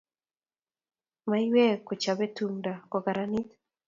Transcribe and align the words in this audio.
Mauiwek 1.29 1.79
kochobe 1.87 2.25
tumdo 2.35 2.71
kukararanit. 2.91 3.49